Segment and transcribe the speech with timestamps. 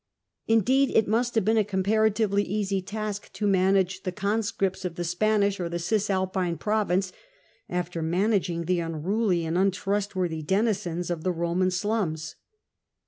[0.47, 4.95] Indeed it must have been a comparatively easy task to manage the con scripts of
[4.95, 7.13] the Spanish or the Cisalpine province
[7.69, 12.33] after managing the unruly and untrustworthy denizens of the Eoman slums.